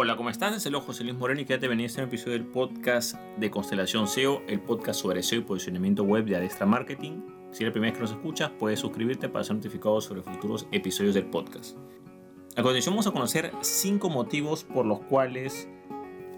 [0.00, 0.54] Hola, ¿cómo estás?
[0.54, 4.06] Es el José Luis Moreno y quédate venir a este episodio del podcast de Constelación
[4.06, 7.20] SEO, el podcast sobre SEO y posicionamiento web de Adestra Marketing.
[7.50, 10.68] Si es la primera vez que nos escuchas, puedes suscribirte para ser notificado sobre futuros
[10.70, 11.76] episodios del podcast.
[12.52, 15.68] A continuación vamos a conocer 5 motivos por los cuales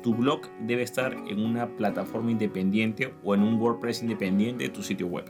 [0.03, 4.83] tu blog debe estar en una plataforma independiente o en un WordPress independiente de tu
[4.83, 5.27] sitio web.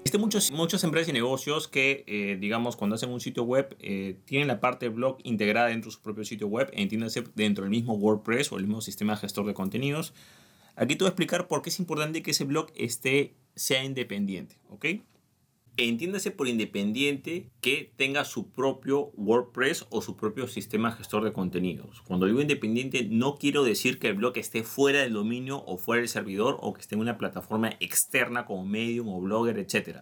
[0.00, 4.16] Existen muchos, muchas empresas y negocios que, eh, digamos, cuando hacen un sitio web, eh,
[4.24, 7.94] tienen la parte blog integrada dentro de su propio sitio web, entiéndase dentro del mismo
[7.94, 10.14] WordPress o el mismo sistema gestor de contenidos.
[10.74, 14.56] Aquí te voy a explicar por qué es importante que ese blog esté, sea independiente,
[14.70, 14.86] ¿ok?
[15.76, 22.02] Entiéndase por independiente que tenga su propio WordPress o su propio sistema gestor de contenidos.
[22.02, 26.00] Cuando digo independiente no quiero decir que el blog esté fuera del dominio o fuera
[26.00, 30.00] del servidor o que esté en una plataforma externa como Medium o Blogger, etc.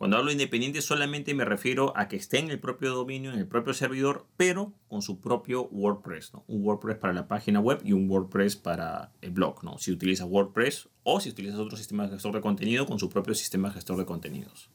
[0.00, 3.46] Cuando hablo independiente solamente me refiero a que esté en el propio dominio, en el
[3.46, 6.32] propio servidor, pero con su propio WordPress.
[6.46, 9.62] Un WordPress para la página web y un WordPress para el blog.
[9.62, 9.76] ¿no?
[9.76, 13.70] Si utilizas WordPress o si utilizas otro sistema gestor de contenido con su propio sistema
[13.70, 14.70] gestor de contenidos.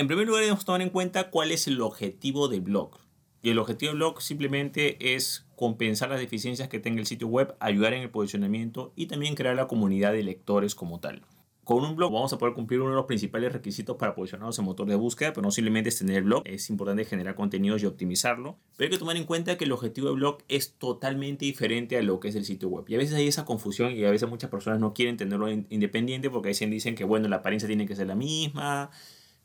[0.00, 3.00] En primer lugar, debemos tomar en cuenta cuál es el objetivo del blog.
[3.42, 7.54] Y el objetivo del blog simplemente es compensar las deficiencias que tenga el sitio web,
[7.60, 11.20] ayudar en el posicionamiento y también crear la comunidad de lectores como tal.
[11.64, 14.64] Con un blog vamos a poder cumplir uno de los principales requisitos para posicionarnos en
[14.64, 17.86] motor de búsqueda, pero no simplemente es tener el blog, es importante generar contenidos y
[17.86, 18.56] optimizarlo.
[18.78, 22.02] Pero hay que tomar en cuenta que el objetivo del blog es totalmente diferente a
[22.02, 22.86] lo que es el sitio web.
[22.88, 26.30] Y a veces hay esa confusión y a veces muchas personas no quieren tenerlo independiente
[26.30, 28.90] porque ahí se dicen que bueno, la apariencia tiene que ser la misma,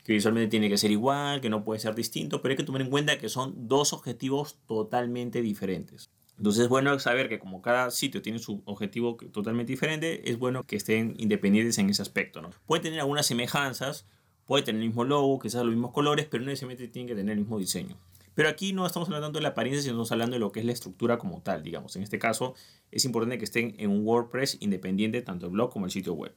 [0.06, 2.80] que visualmente tiene que ser igual, que no puede ser distinto, pero hay que tomar
[2.80, 6.10] en cuenta que son dos objetivos totalmente diferentes.
[6.38, 10.62] Entonces es bueno saber que como cada sitio tiene su objetivo totalmente diferente, es bueno
[10.62, 12.40] que estén independientes en ese aspecto.
[12.40, 12.50] ¿no?
[12.66, 14.06] Pueden tener algunas semejanzas,
[14.44, 17.32] puede tener el mismo logo, quizás los mismos colores, pero no necesariamente tienen que tener
[17.32, 17.96] el mismo diseño.
[18.36, 20.66] Pero aquí no estamos hablando de la apariencia, sino estamos hablando de lo que es
[20.66, 21.96] la estructura como tal, digamos.
[21.96, 22.54] En este caso
[22.92, 26.32] es importante que estén en un WordPress independiente, tanto el blog como el sitio web.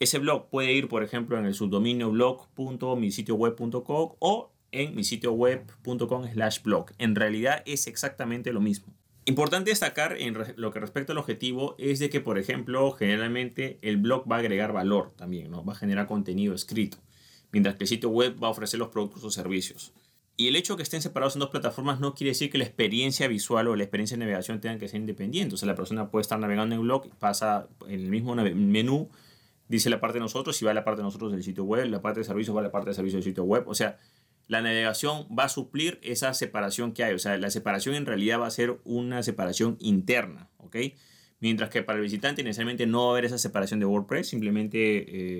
[0.00, 6.86] Ese blog puede ir, por ejemplo, en el subdominio blog.misitioweb.com o en misitioweb.com slash blog.
[6.96, 8.94] En realidad es exactamente lo mismo.
[9.26, 13.98] Importante destacar en lo que respecta al objetivo es de que, por ejemplo, generalmente el
[13.98, 15.66] blog va a agregar valor también, ¿no?
[15.66, 16.96] va a generar contenido escrito,
[17.52, 19.92] mientras que el sitio web va a ofrecer los productos o servicios.
[20.38, 22.64] Y el hecho de que estén separados en dos plataformas no quiere decir que la
[22.64, 25.52] experiencia visual o la experiencia de navegación tengan que ser independientes.
[25.52, 29.10] O sea, la persona puede estar navegando en el blog, pasa en el mismo menú
[29.70, 31.86] dice la parte de nosotros y va a la parte de nosotros del sitio web,
[31.88, 33.68] la parte de servicios va a la parte de servicios del sitio web.
[33.68, 33.98] O sea,
[34.48, 37.14] la navegación va a suplir esa separación que hay.
[37.14, 40.76] O sea, la separación en realidad va a ser una separación interna, ¿ok?
[41.38, 44.78] Mientras que para el visitante necesariamente no va a haber esa separación de WordPress, simplemente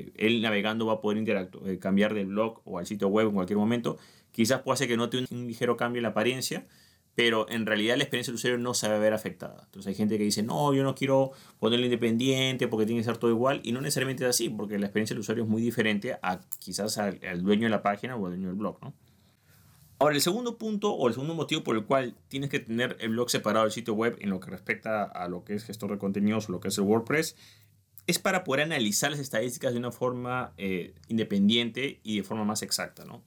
[0.01, 1.19] eh, él navegando va a poder
[1.67, 3.99] eh, cambiar del blog o al sitio web en cualquier momento.
[4.31, 6.69] Quizás pueda ser que note un, un ligero cambio en la apariencia,
[7.15, 9.63] pero en realidad la experiencia del usuario no se va a ver afectada.
[9.65, 13.19] Entonces hay gente que dice, no, yo no quiero ponerlo independiente porque tiene que ser
[13.19, 16.19] todo igual, y no necesariamente es así, porque la experiencia del usuario es muy diferente
[16.23, 18.95] a quizás al, dueño de la página o al dueño del blog, ¿no?
[19.99, 23.11] Ahora, el segundo punto o el segundo motivo por el cual tienes que tener el
[23.11, 25.99] blog separado del sitio web en lo que respecta a lo que es gestor de
[25.99, 27.37] contenidos o lo que es el WordPress
[28.07, 32.63] es para poder analizar las estadísticas de una forma eh, independiente y de forma más
[32.63, 33.23] exacta, ¿no?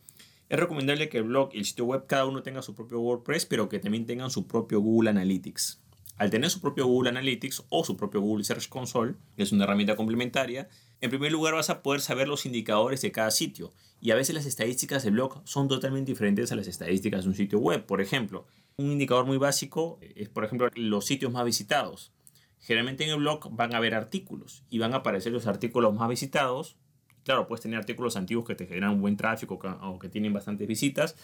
[0.53, 3.47] Es recomendable que el blog y el sitio web cada uno tenga su propio WordPress,
[3.47, 5.81] pero que también tengan su propio Google Analytics.
[6.17, 9.63] Al tener su propio Google Analytics o su propio Google Search Console, que es una
[9.63, 10.69] herramienta complementaria,
[11.01, 13.73] en primer lugar vas a poder saber los indicadores de cada sitio.
[13.99, 17.35] Y a veces las estadísticas del blog son totalmente diferentes a las estadísticas de un
[17.35, 17.87] sitio web.
[17.87, 18.45] Por ejemplo,
[18.77, 22.13] un indicador muy básico es, por ejemplo, los sitios más visitados.
[22.59, 26.09] Generalmente en el blog van a haber artículos y van a aparecer los artículos más
[26.09, 26.77] visitados
[27.23, 31.15] claro, puedes tener artículos antiguos que te generan buen tráfico o que tienen bastantes visitas,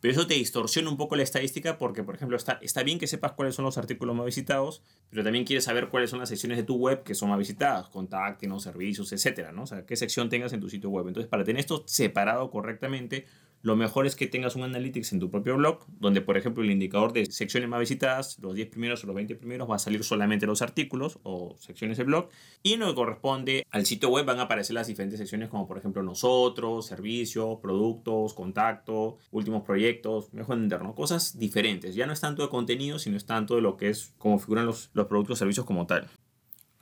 [0.00, 3.06] pero eso te distorsiona un poco la estadística porque, por ejemplo, está, está bien que
[3.06, 6.58] sepas cuáles son los artículos más visitados, pero también quieres saber cuáles son las secciones
[6.58, 9.62] de tu web que son más visitadas, contactos, servicios, etcétera, ¿no?
[9.62, 11.08] O sea, qué sección tengas en tu sitio web.
[11.08, 13.24] Entonces, para tener esto separado correctamente,
[13.64, 16.70] lo mejor es que tengas un analytics en tu propio blog, donde por ejemplo el
[16.70, 20.04] indicador de secciones más visitadas, los 10 primeros o los 20 primeros, va a salir
[20.04, 22.28] solamente los artículos o secciones del blog.
[22.62, 25.66] Y en lo que corresponde al sitio web van a aparecer las diferentes secciones como
[25.66, 31.94] por ejemplo nosotros, servicios, productos, contacto, últimos proyectos, mejor entenderlo, cosas diferentes.
[31.94, 34.66] Ya no es tanto de contenido, sino es tanto de lo que es cómo figuran
[34.66, 36.10] los, los productos o servicios como tal.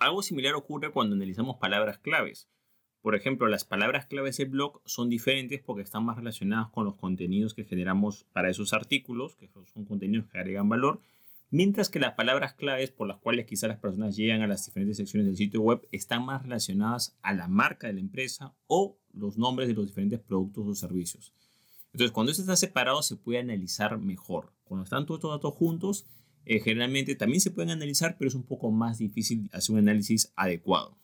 [0.01, 2.49] Algo similar ocurre cuando analizamos palabras claves.
[3.03, 6.95] Por ejemplo, las palabras claves del blog son diferentes porque están más relacionadas con los
[6.95, 11.01] contenidos que generamos para esos artículos, que son contenidos que agregan valor,
[11.51, 14.97] mientras que las palabras claves por las cuales quizás las personas llegan a las diferentes
[14.97, 19.37] secciones del sitio web están más relacionadas a la marca de la empresa o los
[19.37, 21.35] nombres de los diferentes productos o servicios.
[21.93, 24.53] Entonces, cuando esto está separado, se puede analizar mejor.
[24.63, 26.07] Cuando están todos estos datos juntos,
[26.45, 30.33] eh, generalmente también se pueden analizar, pero es un poco más difícil hacer un análisis
[30.37, 31.02] adecuado.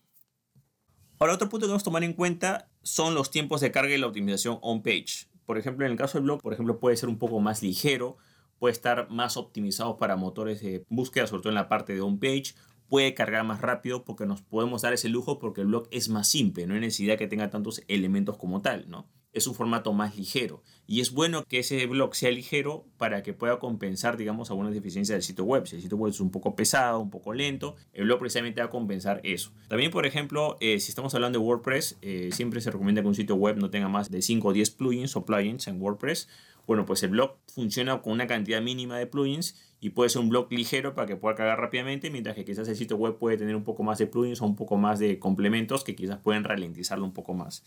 [1.20, 4.06] Ahora, otro punto que debemos tomar en cuenta son los tiempos de carga y la
[4.06, 5.26] optimización on-page.
[5.47, 8.19] Por ejemplo, en el caso del blog, por ejemplo, puede ser un poco más ligero,
[8.61, 12.55] puede estar más optimizado para motores de búsqueda, sobre todo en la parte de on-page,
[12.88, 16.29] puede cargar más rápido porque nos podemos dar ese lujo porque el blog es más
[16.29, 19.09] simple, no hay necesidad que tenga tantos elementos como tal, ¿no?
[19.38, 20.62] Es un formato más ligero.
[20.87, 25.17] Y es bueno que ese blog sea ligero para que pueda compensar, digamos, algunas deficiencias
[25.17, 25.67] del sitio web.
[25.67, 28.67] Si el sitio web es un poco pesado, un poco lento, el blog precisamente va
[28.69, 29.52] a compensar eso.
[29.69, 33.14] También, por ejemplo, eh, si estamos hablando de WordPress, eh, siempre se recomienda que un
[33.14, 36.29] sitio web no tenga más de 5 o 10 plugins o plugins en WordPress.
[36.67, 40.29] Bueno, pues el blog funciona con una cantidad mínima de plugins y puede ser un
[40.29, 43.56] blog ligero para que pueda cargar rápidamente, mientras que quizás el sitio web puede tener
[43.56, 47.05] un poco más de plugins o un poco más de complementos que quizás pueden ralentizarlo
[47.05, 47.64] un poco más.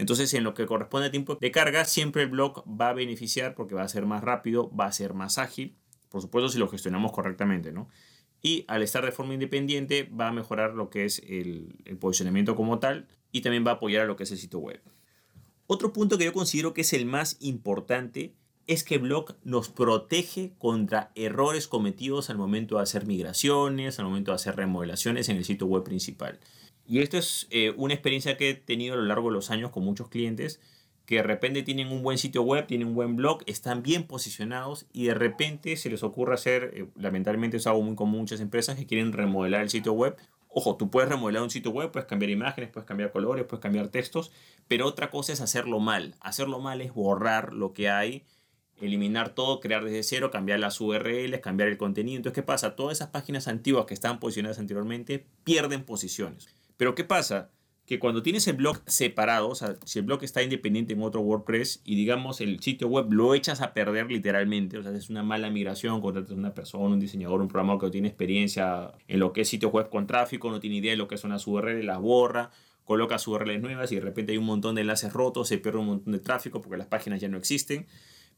[0.00, 3.54] Entonces, en lo que corresponde a tiempo de carga, siempre el blog va a beneficiar
[3.54, 5.76] porque va a ser más rápido, va a ser más ágil,
[6.08, 7.86] por supuesto si lo gestionamos correctamente, ¿no?
[8.40, 12.78] Y al estar de forma independiente va a mejorar lo que es el, posicionamiento como
[12.78, 14.80] tal y también va a apoyar a lo que es el sitio web.
[15.66, 18.34] Otro punto que yo considero que es el más importante
[18.66, 24.30] es que Blog nos protege contra errores cometidos al momento de hacer migraciones, al momento
[24.30, 26.40] de hacer remodelaciones en el sitio web principal.
[26.90, 29.70] Y esto es eh, una experiencia que he tenido a lo largo de los años
[29.70, 30.60] con muchos clientes
[31.06, 34.86] que de repente tienen un buen sitio web, tienen un buen blog, están bien posicionados
[34.92, 38.76] y de repente se les ocurre hacer, eh, lamentablemente es algo muy común muchas empresas
[38.76, 40.16] que quieren remodelar el sitio web.
[40.48, 43.86] Ojo, tú puedes remodelar un sitio web, puedes cambiar imágenes, puedes cambiar colores, puedes cambiar
[43.86, 44.32] textos,
[44.66, 46.16] pero otra cosa es hacerlo mal.
[46.18, 48.24] Hacerlo mal es borrar lo que hay,
[48.80, 52.16] eliminar todo, crear desde cero, cambiar las URLs, cambiar el contenido.
[52.16, 52.74] Entonces, ¿qué pasa?
[52.74, 56.48] Todas esas páginas antiguas que estaban posicionadas anteriormente pierden posiciones.
[56.80, 57.50] Pero ¿qué pasa?
[57.84, 61.20] Que cuando tienes el blog separado, o sea, si el blog está independiente en otro
[61.20, 65.22] WordPress y digamos el sitio web lo echas a perder literalmente, o sea, es una
[65.22, 69.20] mala migración, contratas a una persona, un diseñador, un programador que no tiene experiencia en
[69.20, 71.46] lo que es sitio web con tráfico, no tiene idea de lo que son las
[71.46, 72.50] URLs, las borra,
[72.84, 75.86] coloca URLs nuevas y de repente hay un montón de enlaces rotos, se pierde un
[75.86, 77.88] montón de tráfico porque las páginas ya no existen.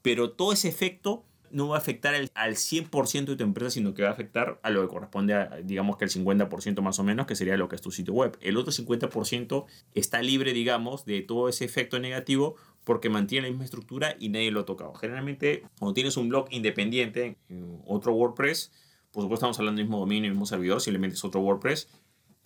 [0.03, 4.03] Pero todo ese efecto no va a afectar al, 100% de tu empresa, sino que
[4.03, 7.27] va a afectar a lo que corresponde a, digamos que el 50% más o menos,
[7.27, 8.37] que sería lo que es tu sitio web.
[8.41, 13.65] El otro 50% está libre, digamos, de todo ese efecto negativo porque mantiene la misma
[13.65, 14.95] estructura y nadie lo ha tocado.
[14.95, 18.73] Generalmente, cuando tienes un blog independiente, en otro WordPress,
[19.13, 21.89] por supuesto estamos hablando del mismo dominio, el mismo servidor, simplemente es otro WordPress,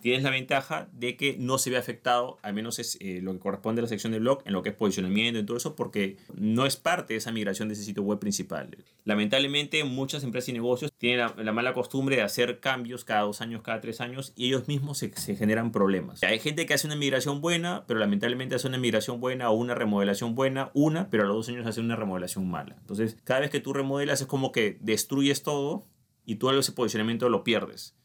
[0.01, 3.39] tienes la ventaja de que no se ve afectado, al menos es eh, lo que
[3.39, 6.17] corresponde a la sección de blog, en lo que es posicionamiento, en todo eso, porque
[6.35, 8.77] no es parte de esa migración de ese sitio web principal.
[9.05, 13.61] Lamentablemente, muchas empresas y negocios tienen la, mala costumbre de hacer cambios cada dos años,
[13.61, 16.23] cada tres años, y ellos mismos se, se, generan problemas.
[16.23, 19.75] Hay gente que hace una migración buena, pero lamentablemente hace una migración buena o una
[19.75, 22.75] remodelación buena, una, pero a los dos años hace una remodelación mala.
[22.79, 25.87] Entonces, cada vez que tú remodelas es como que destruyes todo
[26.25, 27.96] y todo ese posicionamiento lo pierdes.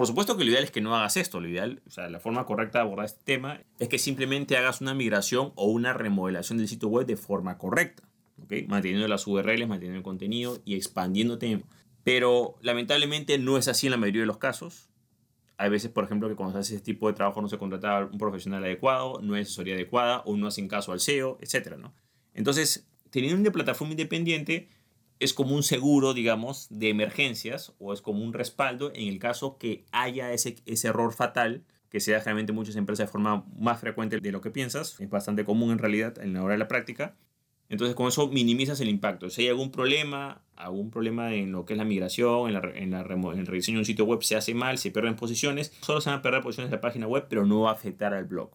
[0.00, 1.42] Por supuesto que lo ideal es que no hagas esto.
[1.42, 4.80] Lo ideal, o sea, la forma correcta de abordar este tema es que simplemente hagas
[4.80, 8.08] una migración o una remodelación del sitio web de forma correcta.
[8.42, 8.66] ¿okay?
[8.66, 11.64] Manteniendo las URLs, manteniendo el contenido y expandiéndote.
[12.02, 14.88] Pero lamentablemente no es así en la mayoría de los casos.
[15.58, 18.08] Hay veces, por ejemplo, que cuando se hace ese tipo de trabajo no se contrata
[18.10, 21.76] un profesional adecuado, no hay asesoría adecuada o no hacen caso al SEO, etc.
[21.76, 21.92] ¿no?
[22.32, 24.70] Entonces, teniendo una plataforma independiente,
[25.20, 29.58] es como un seguro, digamos, de emergencias o es como un respaldo en el caso
[29.58, 33.44] que haya ese, ese error fatal que se da generalmente en muchas empresas de forma
[33.58, 34.98] más frecuente de lo que piensas.
[34.98, 37.16] Es bastante común en realidad en la hora de la práctica.
[37.68, 39.28] Entonces con eso minimizas el impacto.
[39.28, 42.90] Si hay algún problema, algún problema en lo que es la migración, en, la, en,
[42.90, 46.00] la, en el rediseño de un sitio web se hace mal, se pierden posiciones, solo
[46.00, 48.24] se van a perder posiciones de la página web, pero no va a afectar al
[48.24, 48.50] blog.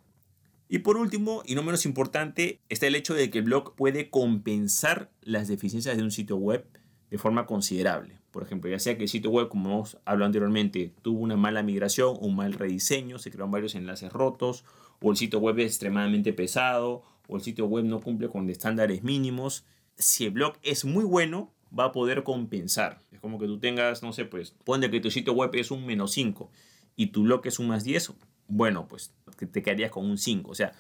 [0.67, 4.09] Y por último, y no menos importante, está el hecho de que el blog puede
[4.09, 6.65] compensar las deficiencias de un sitio web
[7.11, 8.17] de forma considerable.
[8.31, 11.61] Por ejemplo, ya sea que el sitio web, como hemos hablado anteriormente, tuvo una mala
[11.63, 14.65] migración, un mal rediseño, se crearon varios enlaces rotos,
[15.01, 19.03] o el sitio web es extremadamente pesado, o el sitio web no cumple con estándares
[19.03, 19.65] mínimos.
[19.97, 22.99] Si el blog es muy bueno, va a poder compensar.
[23.11, 25.85] Es como que tú tengas, no sé, pues, pone que tu sitio web es un
[25.85, 26.49] menos 5
[26.95, 28.13] y tu blog es un más 10,
[28.47, 30.49] bueno, pues te quedarías con un 5.
[30.49, 30.73] O sea,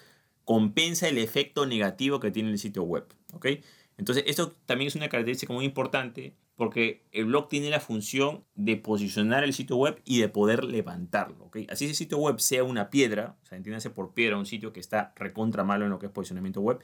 [0.43, 3.05] compensa el efecto negativo que tiene el sitio web.
[3.33, 3.47] ¿ok?
[3.97, 8.77] Entonces, esto también es una característica muy importante porque el blog tiene la función de
[8.77, 11.45] posicionar el sitio web y de poder levantarlo.
[11.45, 11.57] ¿ok?
[11.69, 14.79] Así ese sitio web sea una piedra, o sea, entiéndase por piedra un sitio que
[14.79, 16.79] está recontra malo en lo que es posicionamiento web,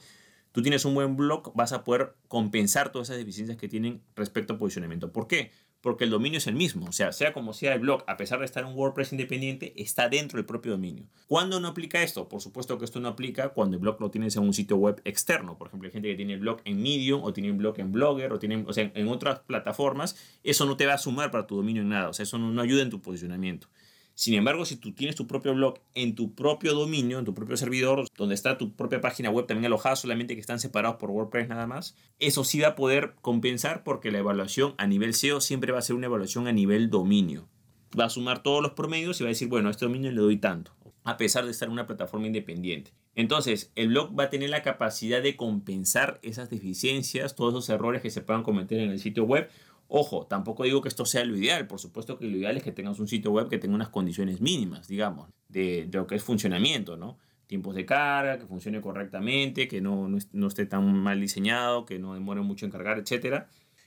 [0.52, 4.54] tú tienes un buen blog, vas a poder compensar todas esas deficiencias que tienen respecto
[4.54, 5.10] a posicionamiento.
[5.10, 5.50] ¿Por qué?
[5.82, 6.86] Porque el dominio es el mismo.
[6.86, 9.74] O sea, sea como sea el blog, a pesar de estar en un WordPress independiente,
[9.76, 11.04] está dentro del propio dominio.
[11.26, 12.28] ¿Cuándo no aplica esto?
[12.28, 15.02] Por supuesto que esto no aplica cuando el blog lo tienes en un sitio web
[15.04, 15.58] externo.
[15.58, 17.92] Por ejemplo, hay gente que tiene el blog en Medium o tiene un blog en
[17.92, 20.16] Blogger o, tiene, o sea, en otras plataformas.
[20.44, 22.08] Eso no te va a sumar para tu dominio en nada.
[22.08, 23.68] O sea, eso no ayuda en tu posicionamiento.
[24.14, 27.56] Sin embargo, si tú tienes tu propio blog en tu propio dominio, en tu propio
[27.56, 31.48] servidor, donde está tu propia página web también alojada, solamente que están separados por WordPress
[31.48, 35.72] nada más, eso sí va a poder compensar porque la evaluación a nivel SEO siempre
[35.72, 37.48] va a ser una evaluación a nivel dominio.
[37.98, 40.20] Va a sumar todos los promedios y va a decir, bueno, a este dominio le
[40.20, 40.72] doy tanto,
[41.04, 42.92] a pesar de estar en una plataforma independiente.
[43.14, 48.00] Entonces, el blog va a tener la capacidad de compensar esas deficiencias, todos esos errores
[48.00, 49.50] que se puedan cometer en el sitio web
[49.94, 52.72] Ojo, tampoco digo que esto sea lo ideal, por supuesto que lo ideal es que
[52.72, 56.96] tengas un sitio web que tenga unas condiciones mínimas, digamos, de, lo que es funcionamiento,
[56.96, 57.18] ¿no?
[57.46, 62.14] Tiempos de carga, que funcione correctamente, que no, no, esté tan mal diseñado, que no
[62.14, 63.44] demore mucho en cargar, etc.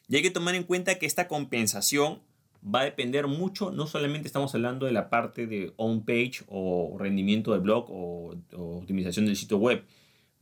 [0.07, 2.19] Y hay que tomar en cuenta que esta compensación
[2.63, 7.51] va a depender mucho, no solamente estamos hablando de la parte de on-page o rendimiento
[7.51, 9.83] de blog o optimización del sitio web,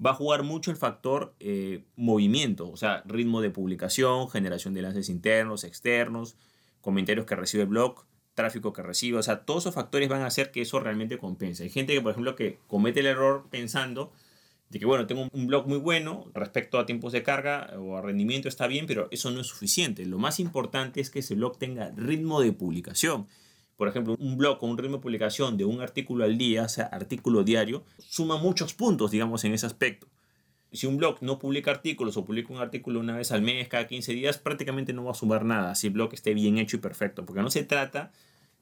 [0.03, 4.81] va a jugar mucho el factor eh, movimiento, o sea, ritmo de publicación, generación de
[4.81, 6.35] enlaces internos, externos,
[6.81, 10.27] comentarios que recibe el blog, tráfico que recibe, o sea, todos esos factores van a
[10.27, 11.63] hacer que eso realmente compense.
[11.63, 14.11] Hay gente que, por ejemplo, que comete el error pensando
[14.69, 18.01] de que, bueno, tengo un blog muy bueno respecto a tiempos de carga o a
[18.01, 20.05] rendimiento está bien, pero eso no es suficiente.
[20.05, 23.27] Lo más importante es que ese blog tenga ritmo de publicación
[23.75, 26.69] por ejemplo, un blog con un ritmo de publicación de un artículo al día, o
[26.69, 30.07] sea, artículo diario, suma muchos puntos, digamos, en ese aspecto.
[30.71, 33.85] Si un blog no publica artículos o publica un artículo una vez al mes, cada
[33.85, 36.79] 15 días, prácticamente no va a sumar nada si el blog esté bien hecho y
[36.79, 38.11] perfecto, porque no se trata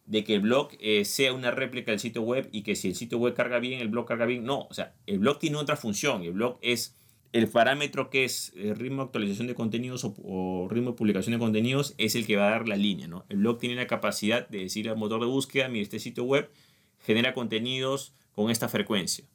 [0.05, 2.95] de que el blog eh, sea una réplica del sitio web y que si el
[2.95, 4.43] sitio web carga bien, el blog carga bien.
[4.43, 6.23] No, o sea, el blog tiene otra función.
[6.23, 6.95] El blog es
[7.33, 11.33] el parámetro que es el eh, ritmo de actualización de contenidos o, ritmo de publicación
[11.33, 13.07] de contenidos es el que va a dar la línea.
[13.07, 13.25] ¿no?
[13.29, 16.51] El blog tiene la capacidad de decir al motor de búsqueda, mire, este sitio web
[16.99, 19.25] genera contenidos con esta frecuencia.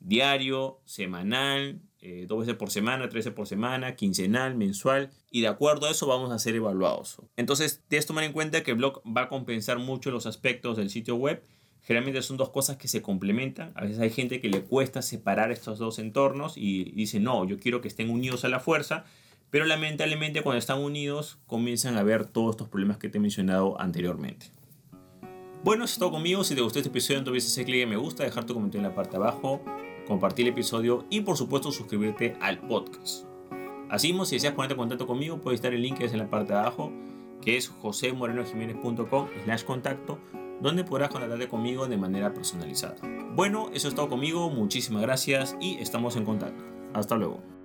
[0.00, 5.10] Diario, semanal, eh, dos veces por semana, tres veces por semana, quincenal, mensual.
[5.30, 7.18] Y de acuerdo a eso vamos a ser evaluados.
[7.36, 10.90] Entonces, debes tomar en cuenta que el blog va a compensar mucho los aspectos del
[10.90, 11.42] sitio web
[11.82, 13.72] Generalmente son dos cosas que se complementan.
[13.74, 17.58] A veces hay gente que le cuesta separar estos dos entornos y dice, no, yo
[17.58, 19.04] quiero que estén unidos a la fuerza,
[19.50, 23.80] pero lamentablemente cuando están unidos comienzan a ver todos estos problemas que te he mencionado
[23.80, 24.46] anteriormente.
[25.64, 26.44] Bueno, eso es todo conmigo.
[26.44, 28.90] Si te gustó este episodio, olvides hacer clic en me gusta, dejar tu comentario en
[28.90, 29.60] la parte de abajo,
[30.06, 33.26] compartir el episodio y por supuesto suscribirte al podcast.
[33.90, 36.30] Así si deseas ponerte en contacto conmigo, puedes estar el link que es en la
[36.30, 36.92] parte de abajo,
[37.42, 40.18] que es josemorenojiménez.com slash contacto
[40.62, 42.96] donde podrás contactarte conmigo de manera personalizada.
[43.34, 46.64] Bueno, eso es todo conmigo, muchísimas gracias y estamos en contacto.
[46.94, 47.61] Hasta luego.